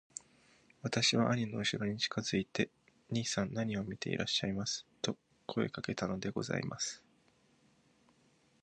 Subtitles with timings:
[0.81, 2.71] 私は兄のうしろに近づいて
[3.11, 7.03] 『兄さん何を見ていらっしゃいます』と声をかけたのでございます。